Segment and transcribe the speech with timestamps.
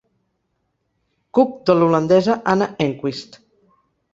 [1.39, 3.39] Cook de l'holandesa Anna Enquist.